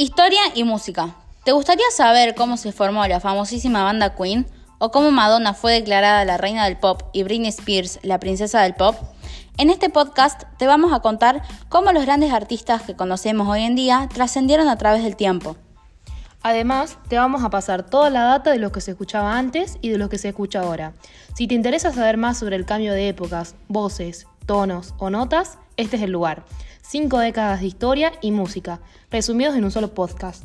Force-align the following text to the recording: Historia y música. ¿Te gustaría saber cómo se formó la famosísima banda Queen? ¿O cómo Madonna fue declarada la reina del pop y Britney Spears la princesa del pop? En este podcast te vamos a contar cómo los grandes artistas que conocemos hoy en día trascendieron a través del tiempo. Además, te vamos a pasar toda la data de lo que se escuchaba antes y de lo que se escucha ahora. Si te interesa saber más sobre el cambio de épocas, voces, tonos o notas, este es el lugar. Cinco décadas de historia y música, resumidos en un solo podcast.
Historia 0.00 0.40
y 0.54 0.64
música. 0.64 1.14
¿Te 1.44 1.52
gustaría 1.52 1.84
saber 1.94 2.34
cómo 2.34 2.56
se 2.56 2.72
formó 2.72 3.06
la 3.06 3.20
famosísima 3.20 3.84
banda 3.84 4.14
Queen? 4.14 4.46
¿O 4.78 4.90
cómo 4.90 5.10
Madonna 5.10 5.52
fue 5.52 5.74
declarada 5.74 6.24
la 6.24 6.38
reina 6.38 6.64
del 6.64 6.78
pop 6.78 7.02
y 7.12 7.22
Britney 7.22 7.50
Spears 7.50 7.98
la 8.02 8.18
princesa 8.18 8.62
del 8.62 8.72
pop? 8.72 8.96
En 9.58 9.68
este 9.68 9.90
podcast 9.90 10.44
te 10.56 10.66
vamos 10.66 10.94
a 10.94 11.00
contar 11.00 11.42
cómo 11.68 11.92
los 11.92 12.06
grandes 12.06 12.32
artistas 12.32 12.80
que 12.80 12.96
conocemos 12.96 13.46
hoy 13.46 13.60
en 13.60 13.74
día 13.74 14.08
trascendieron 14.10 14.68
a 14.68 14.78
través 14.78 15.04
del 15.04 15.16
tiempo. 15.16 15.58
Además, 16.42 16.96
te 17.10 17.18
vamos 17.18 17.44
a 17.44 17.50
pasar 17.50 17.84
toda 17.84 18.08
la 18.08 18.22
data 18.22 18.52
de 18.52 18.58
lo 18.58 18.72
que 18.72 18.80
se 18.80 18.92
escuchaba 18.92 19.36
antes 19.36 19.76
y 19.82 19.90
de 19.90 19.98
lo 19.98 20.08
que 20.08 20.16
se 20.16 20.30
escucha 20.30 20.60
ahora. 20.60 20.94
Si 21.34 21.46
te 21.46 21.54
interesa 21.54 21.92
saber 21.92 22.16
más 22.16 22.38
sobre 22.38 22.56
el 22.56 22.64
cambio 22.64 22.94
de 22.94 23.10
épocas, 23.10 23.54
voces, 23.68 24.26
tonos 24.50 24.94
o 24.98 25.10
notas, 25.10 25.58
este 25.76 25.94
es 25.94 26.02
el 26.02 26.10
lugar. 26.10 26.44
Cinco 26.82 27.20
décadas 27.20 27.60
de 27.60 27.68
historia 27.68 28.10
y 28.20 28.32
música, 28.32 28.80
resumidos 29.08 29.54
en 29.54 29.62
un 29.62 29.70
solo 29.70 29.94
podcast. 29.94 30.44